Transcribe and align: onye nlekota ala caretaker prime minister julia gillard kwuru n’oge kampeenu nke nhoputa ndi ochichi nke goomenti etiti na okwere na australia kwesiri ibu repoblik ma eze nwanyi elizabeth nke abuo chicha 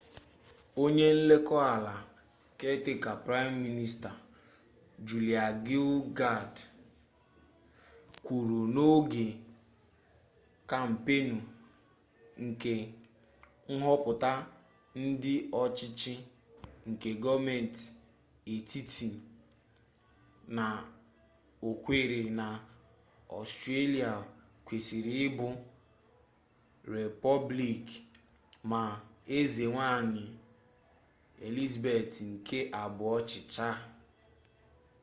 onye 0.83 1.07
nlekota 1.17 1.63
ala 1.75 1.95
caretaker 2.59 3.15
prime 3.27 3.55
minister 3.67 4.13
julia 5.07 5.45
gillard 5.65 6.53
kwuru 8.25 8.59
n’oge 8.75 9.25
kampeenu 10.69 11.39
nke 12.45 12.73
nhoputa 13.75 14.31
ndi 15.07 15.33
ochichi 15.61 16.15
nke 16.89 17.09
goomenti 17.23 17.85
etiti 18.53 19.09
na 20.55 20.65
okwere 21.69 22.19
na 22.39 22.47
australia 23.39 24.11
kwesiri 24.65 25.13
ibu 25.27 25.47
repoblik 26.95 27.85
ma 28.71 28.81
eze 29.39 29.63
nwanyi 29.73 30.25
elizabeth 31.47 32.13
nke 32.31 32.59
abuo 32.81 33.17
chicha 33.29 33.69